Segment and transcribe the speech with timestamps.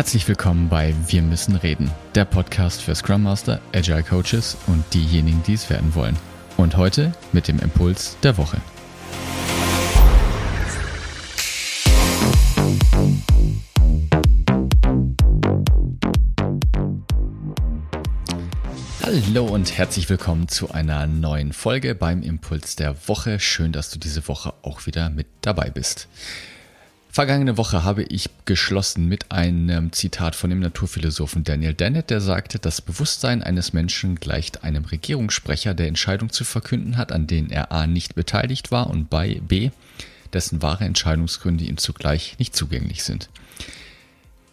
[0.00, 5.42] Herzlich willkommen bei Wir müssen reden, der Podcast für Scrum Master, Agile Coaches und diejenigen,
[5.46, 6.16] die es werden wollen.
[6.56, 8.56] Und heute mit dem Impuls der Woche.
[19.02, 23.38] Hallo und herzlich willkommen zu einer neuen Folge beim Impuls der Woche.
[23.38, 26.08] Schön, dass du diese Woche auch wieder mit dabei bist.
[27.12, 32.60] Vergangene Woche habe ich geschlossen mit einem Zitat von dem Naturphilosophen Daniel Dennett, der sagte,
[32.60, 37.72] das Bewusstsein eines Menschen gleicht einem Regierungssprecher, der Entscheidungen zu verkünden hat, an denen er
[37.72, 37.88] a.
[37.88, 39.70] nicht beteiligt war und bei b.
[40.32, 43.28] dessen wahre Entscheidungsgründe ihm zugleich nicht zugänglich sind.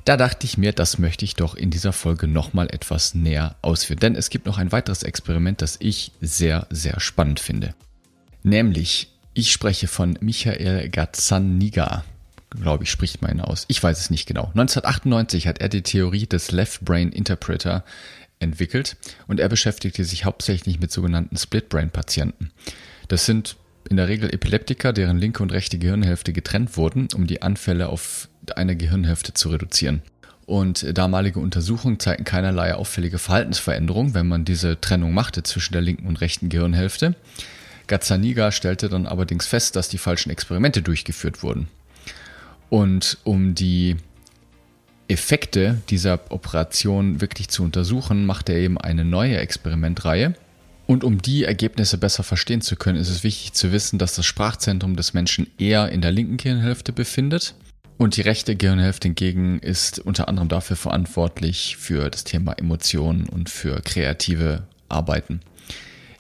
[0.04, 4.00] Da dachte ich mir, das möchte ich doch in dieser Folge nochmal etwas näher ausführen,
[4.00, 7.76] denn es gibt noch ein weiteres Experiment, das ich sehr, sehr spannend finde.
[8.42, 12.04] Nämlich, ich spreche von Michael Gazzaniga
[12.50, 13.66] glaube ich, spricht man ihn aus.
[13.68, 14.46] Ich weiß es nicht genau.
[14.46, 17.84] 1998 hat er die Theorie des Left Brain Interpreter
[18.40, 22.52] entwickelt und er beschäftigte sich hauptsächlich mit sogenannten Split Brain Patienten.
[23.08, 23.58] Das sind
[23.90, 28.30] in der Regel Epileptiker, deren linke und rechte Gehirnhälfte getrennt wurden, um die Anfälle auf
[28.56, 30.02] eine Gehirnhälfte zu reduzieren.
[30.46, 36.08] Und damalige Untersuchungen zeigten keinerlei auffällige Verhaltensveränderungen, wenn man diese Trennung machte zwischen der linken
[36.08, 37.16] und rechten Gehirnhälfte.
[37.88, 41.68] Gazzaniga stellte dann allerdings fest, dass die falschen Experimente durchgeführt wurden.
[42.70, 43.96] Und um die
[45.08, 50.36] Effekte dieser Operation wirklich zu untersuchen, macht er eben eine neue Experimentreihe.
[50.86, 54.26] Und um die Ergebnisse besser verstehen zu können, ist es wichtig zu wissen, dass das
[54.26, 57.56] Sprachzentrum des Menschen eher in der linken Gehirnhälfte befindet.
[57.98, 63.50] Und die rechte Gehirnhälfte hingegen ist unter anderem dafür verantwortlich für das Thema Emotionen und
[63.50, 65.42] für kreative Arbeiten.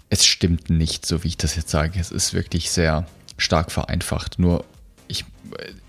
[0.09, 2.00] Es stimmt nicht, so wie ich das jetzt sage.
[2.00, 3.06] Es ist wirklich sehr
[3.38, 4.40] stark vereinfacht.
[4.40, 4.66] Nur
[5.08, 5.25] ich,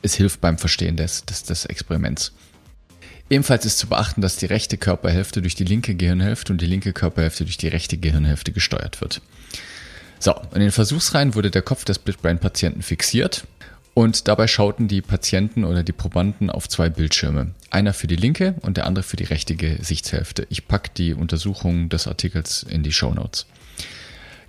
[0.03, 2.33] es hilft beim Verstehen des, des, des Experiments.
[3.31, 6.93] Ebenfalls ist zu beachten, dass die rechte Körperhälfte durch die linke Gehirnhälfte und die linke
[6.93, 9.21] Körperhälfte durch die rechte Gehirnhälfte gesteuert wird.
[10.19, 13.45] So, in den Versuchsreihen wurde der Kopf des Split-Brain-Patienten fixiert
[13.95, 17.55] und dabei schauten die Patienten oder die Probanden auf zwei Bildschirme.
[17.71, 20.47] Einer für die linke und der andere für die rechte Gesichtshälfte.
[20.51, 23.47] Ich packe die Untersuchung des Artikels in die Show Notes.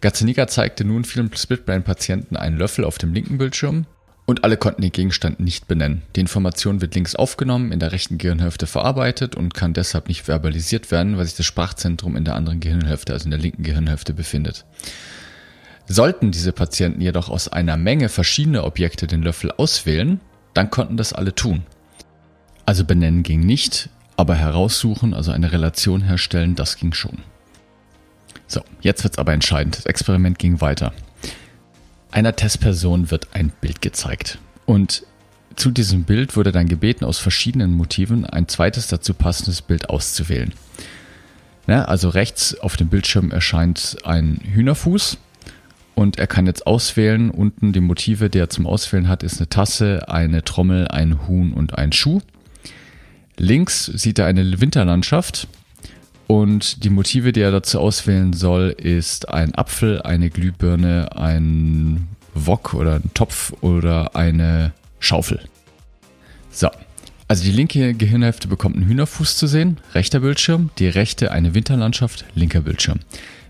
[0.01, 3.85] Gazzaniga zeigte nun vielen Split-Brain-Patienten einen Löffel auf dem linken Bildschirm
[4.29, 6.03] und alle konnten den Gegenstand nicht benennen.
[6.15, 10.91] Die Information wird links aufgenommen, in der rechten Gehirnhälfte verarbeitet und kann deshalb nicht verbalisiert
[10.91, 14.65] werden, weil sich das Sprachzentrum in der anderen Gehirnhälfte, also in der linken Gehirnhälfte, befindet.
[15.87, 20.19] Sollten diese Patienten jedoch aus einer Menge verschiedener Objekte den Löffel auswählen,
[20.53, 21.63] dann konnten das alle tun.
[22.67, 27.23] Also benennen ging nicht, aber heraussuchen, also eine Relation herstellen, das ging schon.
[28.45, 29.75] So, jetzt wird's aber entscheidend.
[29.75, 30.93] Das Experiment ging weiter.
[32.11, 34.39] Einer Testperson wird ein Bild gezeigt.
[34.65, 35.03] Und
[35.55, 40.53] zu diesem Bild wurde dann gebeten, aus verschiedenen Motiven ein zweites dazu passendes Bild auszuwählen.
[41.67, 45.17] Ja, also rechts auf dem Bildschirm erscheint ein Hühnerfuß
[45.93, 47.29] und er kann jetzt auswählen.
[47.29, 51.53] Unten die Motive, die er zum Auswählen hat, ist eine Tasse, eine Trommel, ein Huhn
[51.53, 52.21] und ein Schuh.
[53.37, 55.47] Links sieht er eine Winterlandschaft
[56.29, 62.75] und die Motive, die er dazu auswählen soll, ist ein Apfel, eine Glühbirne, ein Wok
[62.75, 65.39] oder ein Topf oder eine Schaufel.
[66.51, 66.69] So.
[67.27, 72.25] Also die linke Gehirnhälfte bekommt einen Hühnerfuß zu sehen, rechter Bildschirm, die rechte eine Winterlandschaft,
[72.35, 72.99] linker Bildschirm.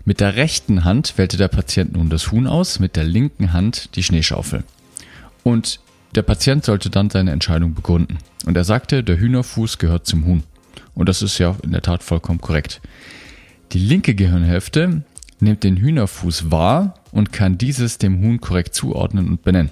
[0.06, 3.94] Mit der rechten Hand wählte der Patient nun das Huhn aus, mit der linken Hand
[3.94, 4.64] die Schneeschaufel.
[5.42, 5.80] Und
[6.14, 8.16] der Patient sollte dann seine Entscheidung begründen.
[8.46, 10.44] Und er sagte, der Hühnerfuß gehört zum Huhn.
[10.94, 12.80] Und das ist ja in der Tat vollkommen korrekt.
[13.72, 15.02] Die linke Gehirnhälfte
[15.40, 19.70] nimmt den Hühnerfuß wahr und kann dieses dem Huhn korrekt zuordnen und benennen.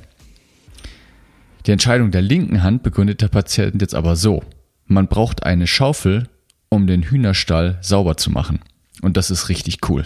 [1.67, 4.43] Die Entscheidung der linken Hand begründet der Patient jetzt aber so.
[4.87, 6.29] Man braucht eine Schaufel,
[6.71, 8.61] um den Hühnerstall sauber zu machen.
[9.03, 10.05] Und das ist richtig cool.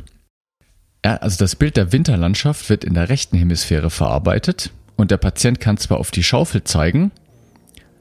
[1.04, 5.60] Ja, also das Bild der Winterlandschaft wird in der rechten Hemisphäre verarbeitet und der Patient
[5.60, 7.10] kann zwar auf die Schaufel zeigen,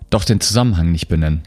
[0.10, 1.42] doch den Zusammenhang nicht benennen.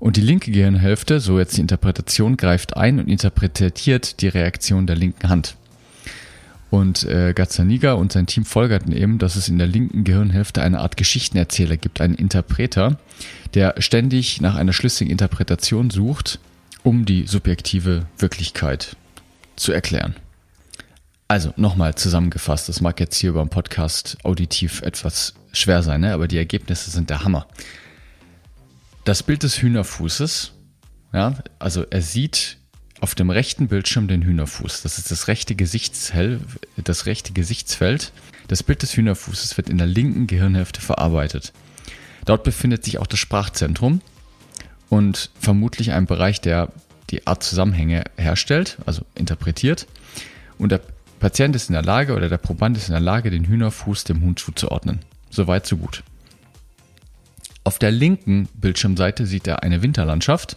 [0.00, 4.96] Und die linke Gehirnhälfte, so jetzt die Interpretation, greift ein und interpretiert die Reaktion der
[4.96, 5.56] linken Hand.
[6.70, 10.80] Und äh, Gazzaniga und sein Team folgerten eben, dass es in der linken Gehirnhälfte eine
[10.80, 12.98] Art Geschichtenerzähler gibt, einen Interpreter,
[13.54, 16.38] der ständig nach einer schlüssigen Interpretation sucht,
[16.82, 18.96] um die subjektive Wirklichkeit
[19.56, 20.14] zu erklären.
[21.26, 26.12] Also nochmal zusammengefasst, das mag jetzt hier beim Podcast auditiv etwas schwer sein, ne?
[26.12, 27.46] aber die Ergebnisse sind der Hammer
[29.08, 30.52] das Bild des Hühnerfußes,
[31.14, 32.58] ja, also er sieht
[33.00, 34.82] auf dem rechten Bildschirm den Hühnerfuß.
[34.82, 35.54] Das ist das rechte
[36.84, 38.12] das rechte Gesichtsfeld.
[38.48, 41.54] Das Bild des Hühnerfußes wird in der linken Gehirnhälfte verarbeitet.
[42.26, 44.02] Dort befindet sich auch das Sprachzentrum
[44.90, 46.70] und vermutlich ein Bereich, der
[47.08, 49.86] die Art Zusammenhänge herstellt, also interpretiert.
[50.58, 50.82] Und der
[51.18, 54.20] Patient ist in der Lage oder der Proband ist in der Lage, den Hühnerfuß dem
[54.20, 55.00] Huhn zuzuordnen.
[55.30, 56.02] Soweit, so gut.
[57.68, 60.56] Auf der linken Bildschirmseite sieht er eine Winterlandschaft,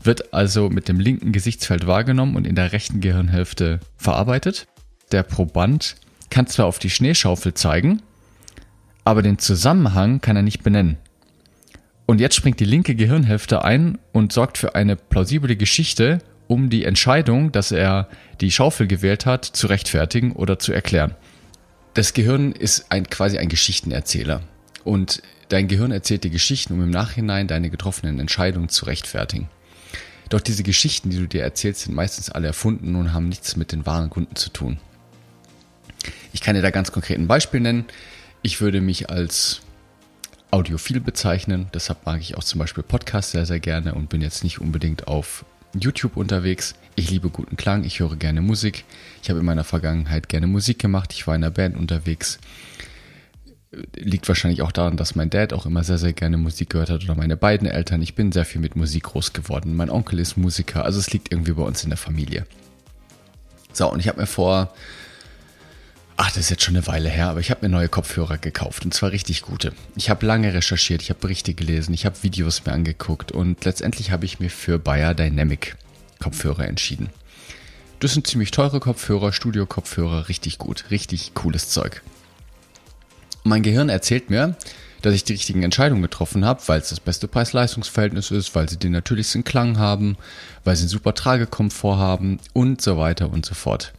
[0.00, 4.68] wird also mit dem linken Gesichtsfeld wahrgenommen und in der rechten Gehirnhälfte verarbeitet.
[5.10, 5.96] Der Proband
[6.30, 8.02] kann zwar auf die Schneeschaufel zeigen,
[9.04, 10.96] aber den Zusammenhang kann er nicht benennen.
[12.06, 16.84] Und jetzt springt die linke Gehirnhälfte ein und sorgt für eine plausible Geschichte, um die
[16.84, 18.08] Entscheidung, dass er
[18.40, 21.16] die Schaufel gewählt hat, zu rechtfertigen oder zu erklären.
[21.94, 24.42] Das Gehirn ist ein, quasi ein Geschichtenerzähler.
[24.84, 29.48] Und dein Gehirn erzählt dir Geschichten, um im Nachhinein deine getroffenen Entscheidungen zu rechtfertigen.
[30.28, 33.72] Doch diese Geschichten, die du dir erzählst, sind meistens alle erfunden und haben nichts mit
[33.72, 34.78] den wahren Gründen zu tun.
[36.32, 37.86] Ich kann dir da ganz konkret ein Beispiel nennen.
[38.42, 39.62] Ich würde mich als
[40.50, 41.68] audiophil bezeichnen.
[41.72, 45.08] Deshalb mag ich auch zum Beispiel Podcasts sehr, sehr gerne und bin jetzt nicht unbedingt
[45.08, 45.44] auf
[45.78, 46.74] YouTube unterwegs.
[46.94, 48.84] Ich liebe guten Klang, ich höre gerne Musik.
[49.22, 51.12] Ich habe in meiner Vergangenheit gerne Musik gemacht.
[51.12, 52.38] Ich war in einer Band unterwegs.
[53.94, 57.04] Liegt wahrscheinlich auch daran, dass mein Dad auch immer sehr, sehr gerne Musik gehört hat
[57.04, 58.00] oder meine beiden Eltern.
[58.00, 59.76] Ich bin sehr viel mit Musik groß geworden.
[59.76, 62.46] Mein Onkel ist Musiker, also es liegt irgendwie bei uns in der Familie.
[63.72, 64.72] So, und ich habe mir vor
[66.20, 68.84] Ach, das ist jetzt schon eine Weile her, aber ich habe mir neue Kopfhörer gekauft
[68.84, 69.72] und zwar richtig gute.
[69.94, 74.10] Ich habe lange recherchiert, ich habe Berichte gelesen, ich habe Videos mir angeguckt und letztendlich
[74.10, 75.76] habe ich mir für Bayer Dynamic
[76.18, 77.10] Kopfhörer entschieden.
[78.00, 82.02] Das sind ziemlich teure Kopfhörer, Studio-Kopfhörer, richtig gut, richtig cooles Zeug.
[83.48, 84.56] Mein Gehirn erzählt mir,
[85.00, 88.76] dass ich die richtigen Entscheidungen getroffen habe, weil es das beste Preis-Leistungs-Verhältnis ist, weil sie
[88.76, 90.18] den natürlichsten Klang haben,
[90.64, 93.94] weil sie einen super Tragekomfort haben und so weiter und so fort.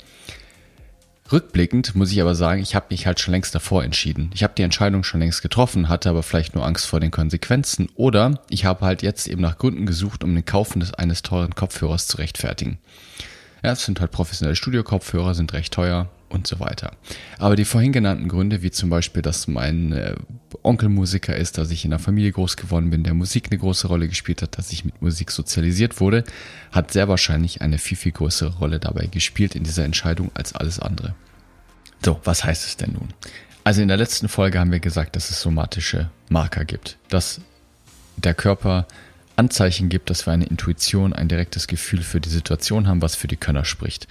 [1.31, 4.29] Rückblickend muss ich aber sagen, ich habe mich halt schon längst davor entschieden.
[4.35, 7.89] Ich habe die Entscheidung schon längst getroffen, hatte aber vielleicht nur Angst vor den Konsequenzen
[7.95, 12.05] oder ich habe halt jetzt eben nach Gründen gesucht, um den Kauf eines teuren Kopfhörers
[12.05, 12.77] zu rechtfertigen.
[13.63, 16.91] Ja, es sind halt professionelle Studio-Kopfhörer, sind recht teuer und so weiter.
[17.37, 20.15] Aber die vorhin genannten Gründe, wie zum Beispiel, dass mein äh,
[20.63, 23.87] Onkel Musiker ist, dass ich in einer Familie groß geworden bin, der Musik eine große
[23.87, 26.23] Rolle gespielt hat, dass ich mit Musik sozialisiert wurde,
[26.71, 30.79] hat sehr wahrscheinlich eine viel, viel größere Rolle dabei gespielt in dieser Entscheidung als alles
[30.79, 31.15] andere.
[32.03, 33.09] So, was heißt es denn nun?
[33.63, 37.41] Also in der letzten Folge haben wir gesagt, dass es somatische Marker gibt, dass
[38.17, 38.87] der Körper
[39.35, 43.27] Anzeichen gibt, dass wir eine Intuition, ein direktes Gefühl für die Situation haben, was für
[43.27, 44.07] die Könner spricht.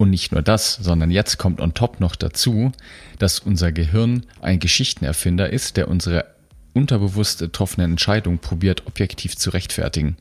[0.00, 2.72] Und nicht nur das, sondern jetzt kommt on top noch dazu,
[3.18, 6.24] dass unser Gehirn ein Geschichtenerfinder ist, der unsere
[6.72, 10.16] unterbewusst getroffenen Entscheidungen probiert, objektiv zu rechtfertigen.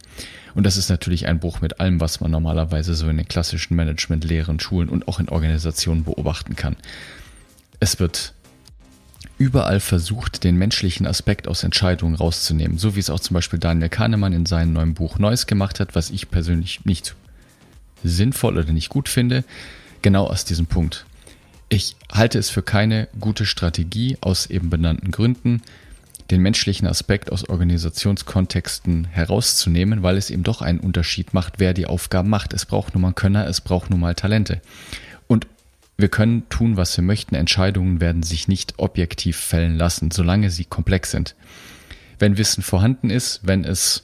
[0.54, 3.78] Und das ist natürlich ein Bruch mit allem, was man normalerweise so in den klassischen
[3.78, 6.76] Management-Lehren, Schulen und auch in Organisationen beobachten kann.
[7.80, 8.34] Es wird
[9.38, 13.88] überall versucht, den menschlichen Aspekt aus Entscheidungen rauszunehmen, so wie es auch zum Beispiel Daniel
[13.88, 17.16] Kahnemann in seinem neuen Buch Neues gemacht hat, was ich persönlich nicht
[18.04, 19.44] sinnvoll oder nicht gut finde,
[20.02, 21.06] genau aus diesem Punkt.
[21.70, 25.62] Ich halte es für keine gute Strategie aus eben benannten Gründen,
[26.32, 31.88] den menschlichen Aspekt aus Organisationskontexten herauszunehmen, weil es eben doch einen Unterschied macht, wer die
[31.88, 32.54] Aufgaben macht.
[32.54, 34.62] Es braucht nun mal Könner, es braucht nun mal Talente.
[35.28, 35.48] Und
[35.98, 37.36] wir können tun, was wir möchten.
[37.36, 41.36] Entscheidungen werden sich nicht objektiv fällen lassen, solange sie komplex sind.
[42.20, 44.04] Wenn Wissen vorhanden ist, wenn es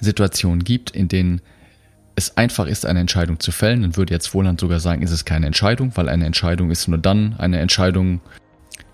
[0.00, 1.40] Situationen gibt, in denen
[2.20, 5.24] es einfach ist, eine Entscheidung zu fällen, dann würde jetzt Wohland sogar sagen, ist es
[5.24, 8.20] keine Entscheidung, weil eine Entscheidung ist nur dann eine Entscheidung,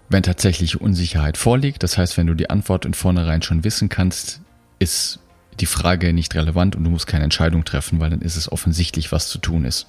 [0.09, 1.83] wenn tatsächlich Unsicherheit vorliegt.
[1.83, 4.40] Das heißt, wenn du die Antwort in vornherein schon wissen kannst,
[4.78, 5.18] ist
[5.59, 9.11] die Frage nicht relevant und du musst keine Entscheidung treffen, weil dann ist es offensichtlich,
[9.11, 9.87] was zu tun ist.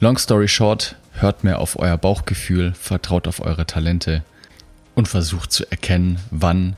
[0.00, 4.24] Long story short, hört mehr auf euer Bauchgefühl, vertraut auf eure Talente
[4.94, 6.76] und versucht zu erkennen, wann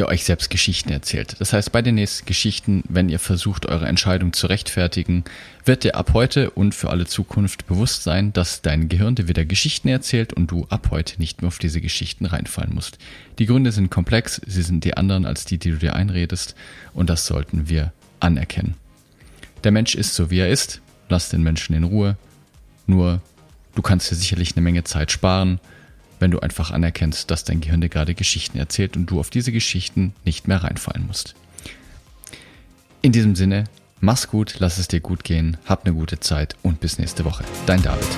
[0.00, 1.36] ihr euch selbst Geschichten erzählt.
[1.38, 5.24] Das heißt, bei den nächsten Geschichten, wenn ihr versucht, eure Entscheidung zu rechtfertigen,
[5.64, 9.44] wird dir ab heute und für alle Zukunft bewusst sein, dass dein Gehirn dir wieder
[9.44, 12.98] Geschichten erzählt und du ab heute nicht mehr auf diese Geschichten reinfallen musst.
[13.38, 16.54] Die Gründe sind komplex, sie sind die anderen als die, die du dir einredest
[16.94, 18.74] und das sollten wir anerkennen.
[19.64, 20.80] Der Mensch ist so, wie er ist.
[21.08, 22.16] Lass den Menschen in Ruhe.
[22.86, 23.20] Nur,
[23.74, 25.60] du kannst dir sicherlich eine Menge Zeit sparen
[26.18, 29.52] wenn du einfach anerkennst, dass dein Gehirn dir gerade Geschichten erzählt und du auf diese
[29.52, 31.34] Geschichten nicht mehr reinfallen musst.
[33.02, 33.64] In diesem Sinne,
[34.00, 37.44] mach's gut, lass es dir gut gehen, hab eine gute Zeit und bis nächste Woche.
[37.66, 38.08] Dein David.